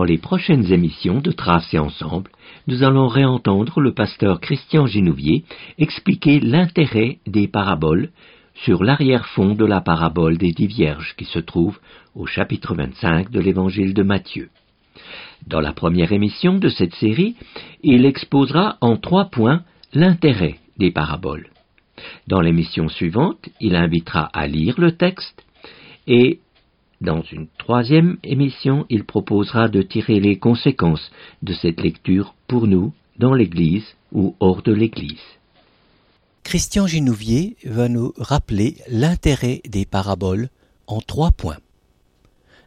[0.00, 2.30] Dans les prochaines émissions de Traces Ensemble,
[2.66, 5.44] nous allons réentendre le pasteur Christian Ginouvier
[5.76, 8.08] expliquer l'intérêt des paraboles
[8.64, 11.78] sur l'arrière-fond de la parabole des dix vierges qui se trouve
[12.14, 14.48] au chapitre 25 de l'évangile de Matthieu.
[15.46, 17.36] Dans la première émission de cette série,
[17.82, 21.50] il exposera en trois points l'intérêt des paraboles.
[22.26, 25.44] Dans l'émission suivante, il invitera à lire le texte
[26.06, 26.40] et
[27.00, 31.10] dans une troisième émission, il proposera de tirer les conséquences
[31.42, 35.18] de cette lecture pour nous dans l'Église ou hors de l'Église.
[36.42, 40.48] Christian Ginouvier va nous rappeler l'intérêt des paraboles
[40.86, 41.58] en trois points.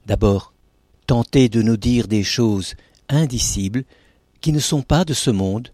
[0.05, 0.53] D'abord,
[1.05, 2.75] tenter de nous dire des choses
[3.09, 3.83] indicibles
[4.41, 5.69] qui ne sont pas de ce monde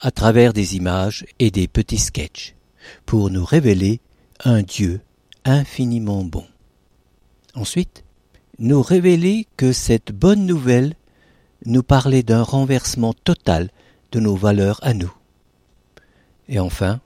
[0.00, 2.54] à travers des images et des petits sketchs,
[3.06, 4.00] pour nous révéler
[4.44, 5.00] un Dieu
[5.44, 6.44] infiniment bon.
[7.54, 8.03] Ensuite,
[8.58, 10.94] nous révéler que cette bonne nouvelle
[11.66, 13.70] nous parlait d'un renversement total
[14.12, 15.12] de nos valeurs à nous.
[16.48, 17.00] Et enfin,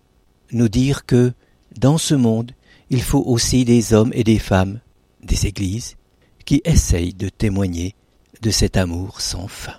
[0.53, 1.33] nous dire que,
[1.79, 2.53] dans ce monde,
[2.91, 4.81] il faut aussi des hommes et des femmes,
[5.23, 5.97] des églises,
[6.45, 7.95] qui essayent de témoigner
[8.41, 9.77] de cet amour sans fin.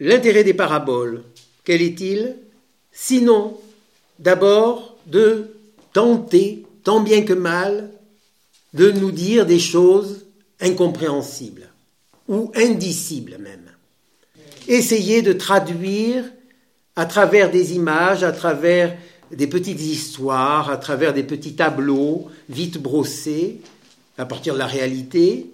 [0.00, 1.22] L'intérêt des paraboles,
[1.64, 2.36] quel est-il?
[2.90, 3.56] Sinon,
[4.18, 5.56] d'abord, de
[5.92, 7.90] tenter, tant bien que mal,
[8.74, 10.26] de nous dire des choses
[10.60, 11.68] incompréhensibles
[12.28, 13.70] ou indicibles même.
[14.66, 16.24] Essayer de traduire
[16.96, 18.96] à travers des images, à travers
[19.30, 23.60] des petites histoires, à travers des petits tableaux vite brossés,
[24.18, 25.50] à partir de la réalité,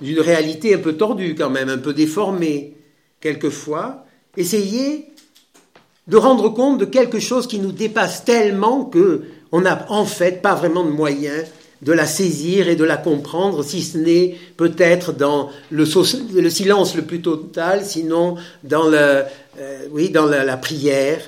[0.00, 2.74] d'une réalité un peu tordue quand même, un peu déformée
[3.20, 4.06] quelquefois,
[4.36, 5.06] essayer
[6.06, 10.42] de rendre compte de quelque chose qui nous dépasse tellement que on n'a en fait
[10.42, 11.44] pas vraiment de moyens
[11.82, 17.02] de la saisir et de la comprendre, si ce n'est peut-être dans le, silence le
[17.02, 19.24] plus total, sinon dans, le,
[19.58, 21.20] euh, oui, dans la, prière,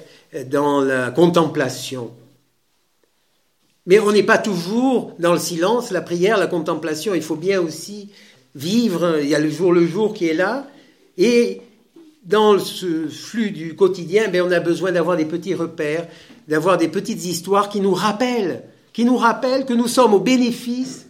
[0.50, 2.10] dans la contemplation.
[3.86, 7.14] Mais on n'est pas toujours dans le silence, la prière, la contemplation.
[7.14, 8.10] Il faut bien aussi
[8.54, 9.18] vivre.
[9.20, 10.68] Il y a le jour le jour qui est là.
[11.18, 11.62] Et
[12.24, 16.06] dans ce flux du quotidien, ben, on a besoin d'avoir des petits repères,
[16.46, 21.06] d'avoir des petites histoires qui nous rappellent qui nous rappelle que nous sommes au bénéfice,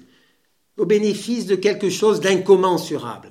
[0.77, 3.31] de quelque chose d'incommensurable,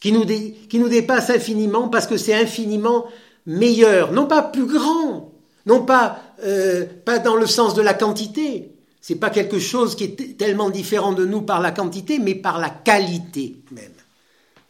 [0.00, 3.06] qui nous, dépasse infiniment parce que c'est infiniment
[3.46, 5.32] meilleur, non pas plus grand,
[5.66, 8.72] non pas, euh, pas dans le sens de la quantité.
[9.00, 12.58] C'est pas quelque chose qui est tellement différent de nous par la quantité, mais par
[12.58, 13.92] la qualité même.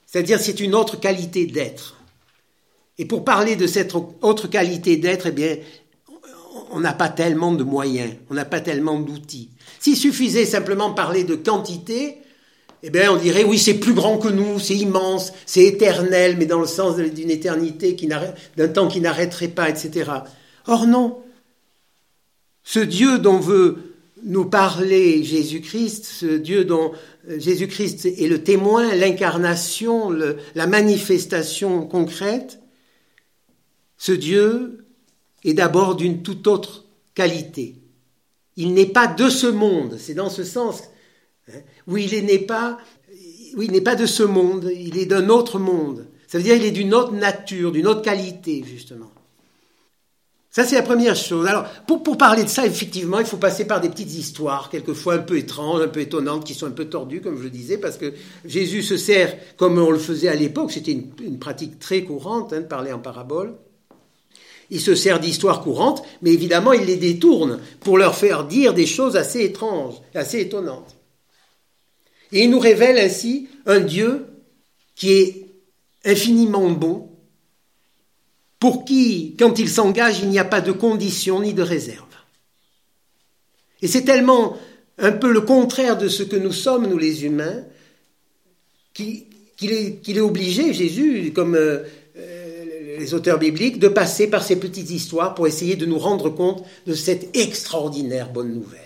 [0.06, 1.96] C'est-à-dire, c'est une autre qualité d'être.
[2.98, 5.56] Et pour parler de cette autre qualité d'être, eh bien,
[6.70, 9.50] on n'a pas tellement de moyens, on n'a pas tellement d'outils.
[9.80, 12.18] S'il suffisait simplement parler de quantité,
[12.82, 16.46] eh bien, on dirait oui, c'est plus grand que nous, c'est immense, c'est éternel, mais
[16.46, 17.96] dans le sens d'une éternité
[18.56, 20.10] d'un temps qui n'arrêterait pas, etc.
[20.66, 21.18] Or non,
[22.62, 23.94] ce Dieu dont veut
[24.24, 26.92] nous parler Jésus-Christ, ce Dieu dont
[27.28, 32.58] euh, Jésus-Christ est le témoin, l'incarnation, la manifestation concrète,
[33.96, 34.87] ce Dieu
[35.44, 36.84] est d'abord d'une toute autre
[37.14, 37.76] qualité.
[38.56, 40.82] Il n'est pas de ce monde, c'est dans ce sens
[41.48, 42.78] hein, où il n'est pas,
[43.56, 46.06] oui, n'est pas de ce monde, il est d'un autre monde.
[46.26, 49.10] Ça veut dire qu'il est d'une autre nature, d'une autre qualité, justement.
[50.50, 51.46] Ça, c'est la première chose.
[51.46, 55.14] Alors, pour, pour, parler de ça, effectivement, il faut passer par des petites histoires, quelquefois
[55.14, 57.78] un peu étranges, un peu étonnantes, qui sont un peu tordues, comme je le disais,
[57.78, 58.12] parce que
[58.44, 62.62] Jésus se sert, comme on le faisait à l'époque, c'était une, pratique très courante hein,
[62.62, 63.54] de parler en parabole.
[64.70, 68.86] Il se sert d'histoires courantes, mais évidemment, il les détourne pour leur faire dire des
[68.86, 70.96] choses assez étranges, assez étonnantes.
[72.32, 74.26] Et il nous révèle ainsi un Dieu
[74.94, 75.46] qui est
[76.04, 77.08] infiniment bon,
[78.58, 82.04] pour qui, quand il s'engage, il n'y a pas de condition ni de réserve.
[83.80, 84.58] Et c'est tellement
[84.98, 87.62] un peu le contraire de ce que nous sommes, nous les humains,
[88.92, 89.26] qu'il
[89.62, 91.84] est, obligé, Jésus, comme euh,
[92.98, 96.64] les auteurs bibliques, de passer par ces petites histoires pour essayer de nous rendre compte
[96.86, 98.80] de cette extraordinaire bonne nouvelle.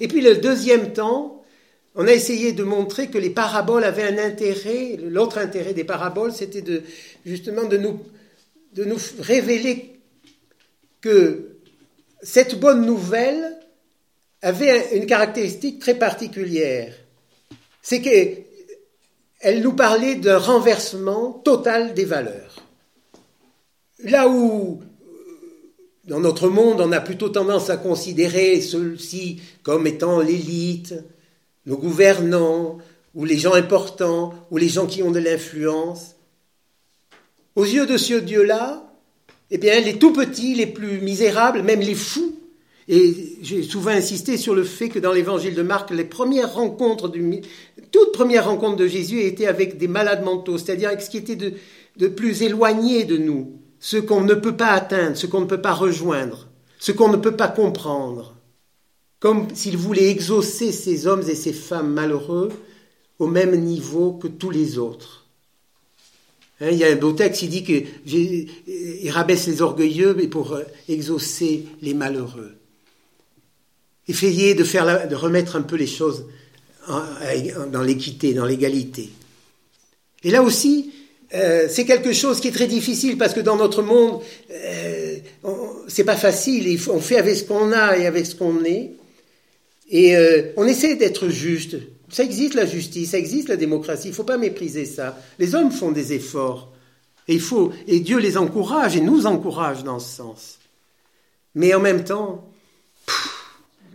[0.00, 1.44] Et puis le deuxième temps,
[1.94, 4.96] on a essayé de montrer que les paraboles avaient un intérêt.
[4.96, 6.82] L'autre intérêt des paraboles, c'était de,
[7.26, 8.00] justement de nous,
[8.72, 10.00] de nous révéler
[11.00, 11.56] que
[12.22, 13.58] cette bonne nouvelle
[14.40, 16.94] avait une caractéristique très particulière.
[17.82, 18.08] C'est que
[19.42, 22.56] elle nous parlait d'un renversement total des valeurs.
[24.04, 24.80] Là où,
[26.04, 30.94] dans notre monde, on a plutôt tendance à considérer ceux-ci comme étant l'élite,
[31.66, 32.78] nos gouvernants,
[33.14, 36.14] ou les gens importants, ou les gens qui ont de l'influence.
[37.56, 38.88] Aux yeux de ce Dieu-là,
[39.50, 42.34] eh bien, les tout petits, les plus misérables, même les fous,
[42.88, 47.08] et j'ai souvent insisté sur le fait que dans l'évangile de Marc, les premières rencontres,
[47.08, 47.40] du,
[47.92, 51.36] toutes premières rencontres de Jésus étaient avec des malades mentaux, c'est-à-dire avec ce qui était
[51.36, 51.54] de,
[51.96, 55.60] de plus éloigné de nous, ce qu'on ne peut pas atteindre, ce qu'on ne peut
[55.60, 56.48] pas rejoindre,
[56.78, 58.34] ce qu'on ne peut pas comprendre.
[59.20, 62.48] Comme s'il voulait exaucer ces hommes et ces femmes malheureux
[63.20, 65.26] au même niveau que tous les autres.
[66.60, 70.64] Hein, il y a un beau texte qui dit qu'il rabaisse les orgueilleux pour euh,
[70.88, 72.56] exaucer les malheureux.
[74.08, 76.26] Essayez de, remettre un peu les choses
[76.88, 79.10] dans l'équité, dans l'égalité.
[80.24, 80.92] Et là aussi,
[81.34, 84.20] euh, c'est quelque chose qui est très difficile parce que dans notre monde,
[84.50, 85.16] euh,
[85.88, 86.78] c'est pas facile.
[86.90, 88.92] on fait avec ce qu'on a et avec ce qu'on est.
[89.90, 91.76] Et euh, on essaie d'être juste.
[92.10, 94.08] Ça existe la justice, ça existe la démocratie.
[94.08, 95.18] Il ne faut pas mépriser ça.
[95.38, 96.72] Les hommes font des efforts.
[97.28, 100.58] Et, il faut, et Dieu les encourage et nous encourage dans ce sens.
[101.54, 102.51] Mais en même temps,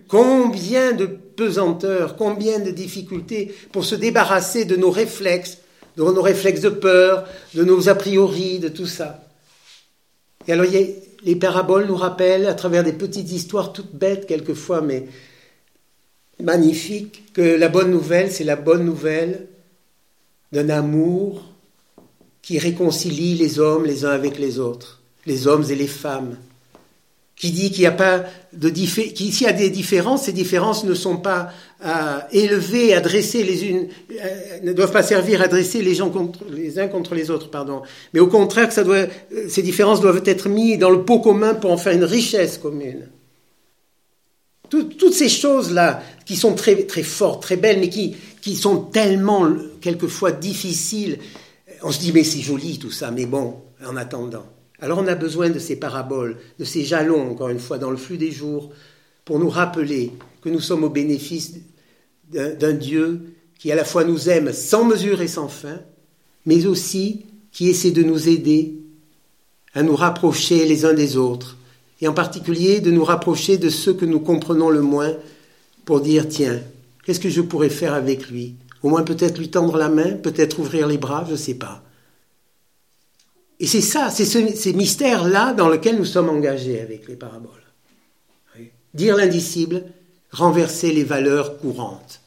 [0.07, 5.59] Combien de pesanteurs, combien de difficultés pour se débarrasser de nos réflexes,
[5.97, 9.23] de nos réflexes de peur, de nos a priori, de tout ça.
[10.47, 10.65] Et alors,
[11.23, 15.07] les paraboles nous rappellent, à travers des petites histoires toutes bêtes quelquefois, mais
[16.41, 19.47] magnifiques, que la bonne nouvelle, c'est la bonne nouvelle
[20.51, 21.43] d'un amour
[22.41, 26.37] qui réconcilie les hommes les uns avec les autres, les hommes et les femmes
[27.37, 30.95] qui dit qu'il n'y a pas de s'il y a des différences, ces différences ne
[30.95, 31.51] sont pas
[31.85, 36.45] euh, élevées, adressées les unes, euh, ne doivent pas servir à dresser les gens contre
[36.49, 37.83] les uns contre les autres, pardon.
[38.13, 39.07] Mais au contraire, euh,
[39.47, 43.07] ces différences doivent être mises dans le pot commun pour en faire une richesse commune.
[44.69, 49.47] toutes ces choses-là, qui sont très, très fortes, très belles, mais qui, qui sont tellement,
[49.79, 51.19] quelquefois, difficiles,
[51.83, 54.56] on se dit, mais c'est joli tout ça, mais bon, en attendant.
[54.79, 57.97] Alors on a besoin de ces paraboles, de ces jalons, encore une fois, dans le
[57.97, 58.71] flux des jours,
[59.25, 61.55] pour nous rappeler que nous sommes au bénéfice
[62.31, 63.21] d'un Dieu
[63.57, 65.79] qui à la fois nous aime sans mesure et sans fin,
[66.45, 68.75] mais aussi qui essaie de nous aider
[69.73, 71.57] à nous rapprocher les uns des autres,
[72.01, 75.13] et en particulier de nous rapprocher de ceux que nous comprenons le moins,
[75.85, 76.59] pour dire, tiens,
[77.03, 78.55] qu'est-ce que je pourrais faire avec lui?
[78.83, 81.83] Au moins peut-être lui tendre la main, peut-être ouvrir les bras, je ne sais pas.
[83.59, 87.51] Et c'est ça, c'est ces mystères-là dans lesquels nous sommes engagés avec les paraboles.
[88.93, 89.83] Dire l'indicible,
[90.31, 92.21] renverser les valeurs courantes.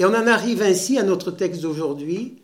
[0.00, 2.38] Et on en arrive ainsi à notre texte d'aujourd'hui,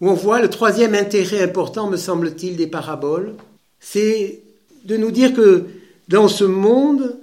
[0.00, 3.34] où on voit le troisième intérêt important, me semble-t-il, des paraboles,
[3.80, 4.42] c'est
[4.84, 5.64] de nous dire que
[6.06, 7.18] dans ce monde,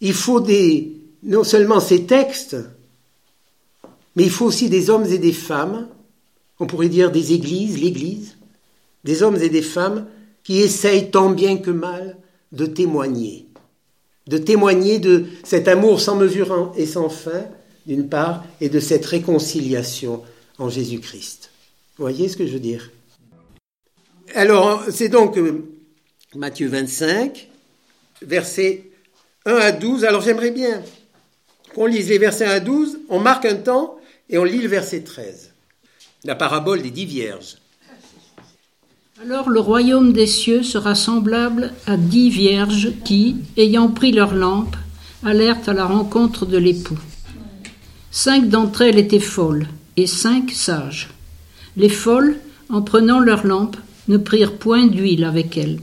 [0.00, 2.56] il faut des, non seulement ces textes,
[4.16, 5.86] mais il faut aussi des hommes et des femmes,
[6.60, 8.38] on pourrait dire des églises, l'Église,
[9.04, 10.06] des hommes et des femmes
[10.44, 12.16] qui essayent tant bien que mal
[12.52, 13.44] de témoigner,
[14.28, 17.44] de témoigner de cet amour sans mesure et sans fin,
[17.86, 20.22] d'une part, et de cette réconciliation
[20.58, 21.50] en Jésus-Christ.
[21.96, 22.90] Vous voyez ce que je veux dire?
[24.34, 25.64] Alors, c'est donc euh,
[26.34, 27.48] Matthieu 25,
[28.22, 28.90] versets
[29.46, 30.04] 1 à 12.
[30.04, 30.82] Alors, j'aimerais bien
[31.74, 33.98] qu'on lise les versets 1 à 12, on marque un temps
[34.30, 35.52] et on lit le verset 13.
[36.24, 37.56] La parabole des dix vierges.
[39.22, 44.76] Alors le royaume des cieux sera semblable à dix vierges qui, ayant pris leur lampe,
[45.24, 46.98] allèrent à la rencontre de l'époux.
[48.16, 49.66] Cinq d'entre elles étaient folles,
[49.96, 51.08] et cinq sages.
[51.76, 52.36] Les folles,
[52.68, 55.80] en prenant leurs lampes, ne prirent point d'huile avec elles,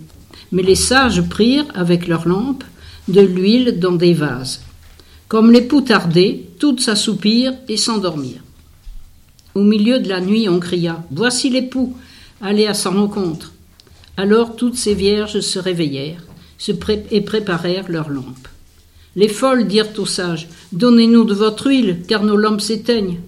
[0.54, 2.64] mais les sages prirent, avec leurs lampes,
[3.10, 4.62] de l'huile dans des vases.
[5.28, 8.46] Comme l'époux tardait, toutes s'assoupirent et s'endormirent.
[9.54, 11.98] Au milieu de la nuit, on cria Voici l'époux,
[12.40, 13.52] aller à sa rencontre.
[14.16, 16.24] Alors toutes ces vierges se réveillèrent
[17.12, 18.48] et préparèrent leurs lampes.
[19.16, 23.20] Les folles dirent aux sages Donnez-nous de votre huile, car nos lampes s'éteignent.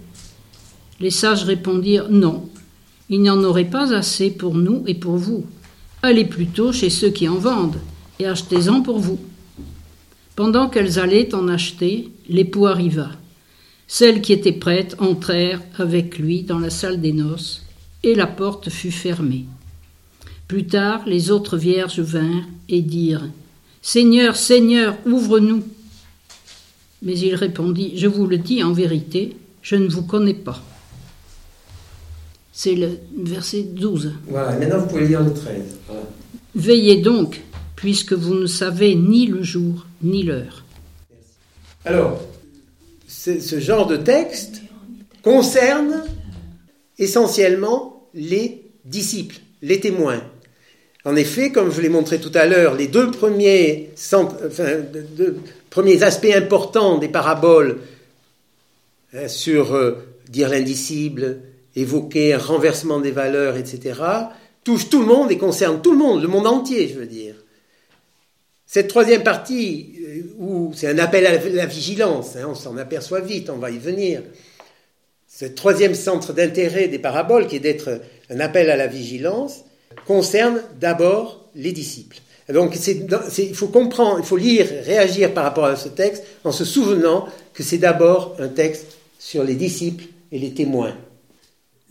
[1.00, 2.50] Les sages répondirent Non,
[3.10, 5.46] il n'y en aurait pas assez pour nous et pour vous.
[6.02, 7.80] Allez plutôt chez ceux qui en vendent,
[8.20, 9.20] et achetez-en pour vous.
[10.36, 13.10] Pendant qu'elles allaient en acheter, l'époux arriva.
[13.88, 17.64] Celles qui étaient prêtes entrèrent avec lui dans la salle des noces,
[18.04, 19.46] et la porte fut fermée.
[20.48, 23.28] Plus tard, les autres vierges vinrent et dirent
[23.86, 25.62] Seigneur, Seigneur, ouvre-nous.
[27.02, 30.64] Mais il répondit Je vous le dis en vérité, je ne vous connais pas.
[32.54, 34.14] C'est le verset 12.
[34.30, 35.62] Voilà, maintenant vous pouvez lire le 13.
[36.56, 37.42] Veillez donc,
[37.76, 40.64] puisque vous ne savez ni le jour ni l'heure.
[41.84, 42.22] Alors,
[43.06, 44.62] ce genre de texte
[45.24, 46.04] concerne
[46.98, 50.22] essentiellement les disciples, les témoins.
[51.06, 53.90] En effet, comme je l'ai montré tout à l'heure, les deux premiers,
[56.02, 57.80] aspects importants des paraboles
[59.14, 59.98] hein, sur euh,
[60.30, 61.40] dire l'indicible,
[61.76, 64.00] évoquer un renversement des valeurs, etc.,
[64.64, 67.36] touchent tout le monde et concernent tout le monde, le monde entier, je veux dire.
[68.66, 73.20] Cette troisième partie, euh, où c'est un appel à la vigilance, hein, on s'en aperçoit
[73.20, 74.22] vite, on va y venir.
[75.28, 79.66] Ce troisième centre d'intérêt des paraboles, qui est d'être un appel à la vigilance,
[80.06, 82.18] concerne d'abord les disciples.
[82.52, 82.76] Donc
[83.38, 87.28] il faut comprendre, il faut lire, réagir par rapport à ce texte en se souvenant
[87.54, 90.94] que c'est d'abord un texte sur les disciples et les témoins.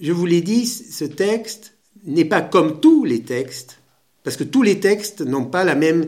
[0.00, 1.72] Je vous l'ai dit, ce texte
[2.04, 3.78] n'est pas comme tous les textes,
[4.24, 6.06] parce que tous les textes n'ont pas la même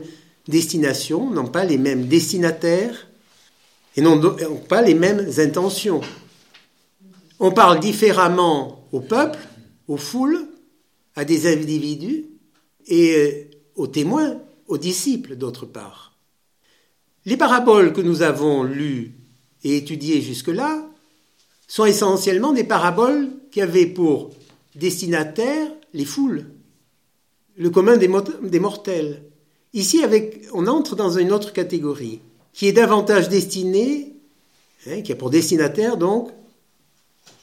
[0.48, 3.06] destination, n'ont pas les mêmes destinataires
[3.96, 4.20] et n'ont
[4.68, 6.00] pas les mêmes intentions.
[7.40, 9.38] On parle différemment au peuple,
[9.88, 10.46] aux foules,
[11.16, 12.26] à des individus
[12.86, 16.16] et euh, aux témoins, aux disciples d'autre part.
[17.26, 19.12] Les paraboles que nous avons lues
[19.62, 20.86] et étudiées jusque-là
[21.66, 24.30] sont essentiellement des paraboles qui avaient pour
[24.74, 26.46] destinataire les foules,
[27.56, 29.22] le commun des, mortels.
[29.72, 30.02] Ici,
[30.52, 32.20] on entre dans une autre catégorie
[32.52, 34.12] qui est davantage destinée,
[34.86, 36.30] hein, qui a pour destinataire donc,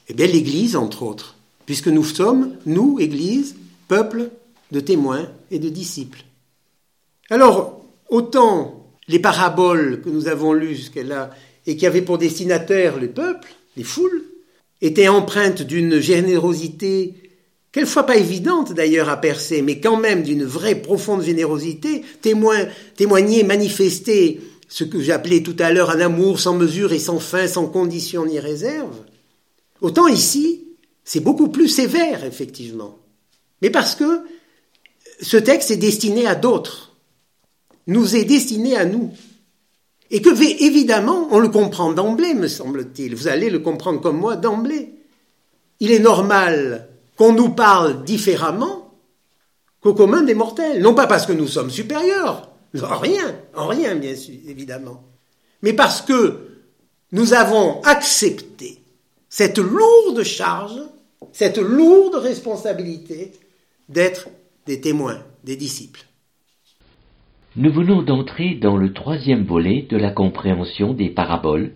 [0.08, 1.36] eh bien l'Église entre autres,
[1.66, 3.56] puisque nous sommes, nous, Église,
[3.92, 4.30] peuple
[4.70, 6.24] de témoins et de disciples.
[7.28, 11.02] Alors, autant les paraboles que nous avons lues jusqu'à
[11.66, 14.24] et qui avaient pour destinataire le peuple, les foules,
[14.80, 17.12] étaient empreintes d'une générosité,
[17.70, 22.64] quelquefois pas évidente d'ailleurs à percer, mais quand même d'une vraie profonde générosité, témoin,
[22.96, 27.46] témoigner, manifester ce que j'appelais tout à l'heure un amour sans mesure et sans fin,
[27.46, 28.96] sans condition ni réserve.
[29.82, 30.64] Autant ici,
[31.04, 33.01] c'est beaucoup plus sévère, effectivement
[33.62, 34.24] mais parce que
[35.20, 36.96] ce texte est destiné à d'autres,
[37.86, 39.12] nous est destiné à nous.
[40.10, 40.30] Et que,
[40.62, 43.14] évidemment, on le comprend d'emblée, me semble-t-il.
[43.14, 44.92] Vous allez le comprendre comme moi d'emblée.
[45.80, 48.94] Il est normal qu'on nous parle différemment
[49.80, 50.82] qu'au commun des mortels.
[50.82, 52.50] Non pas parce que nous sommes supérieurs,
[52.82, 55.02] en rien, en rien, bien sûr, évidemment.
[55.62, 56.48] Mais parce que
[57.12, 58.82] nous avons accepté
[59.28, 60.80] cette lourde charge,
[61.32, 63.32] cette lourde responsabilité
[63.92, 64.28] d'être
[64.66, 66.04] des témoins, des disciples.
[67.54, 71.72] Nous venons d'entrer dans le troisième volet de la compréhension des paraboles,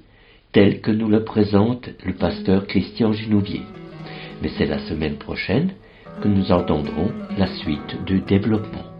[0.53, 3.63] tel que nous le présente le pasteur Christian Ginouvier.
[4.41, 5.75] Mais c'est la semaine prochaine
[6.23, 8.96] que nous entendrons la suite du développement.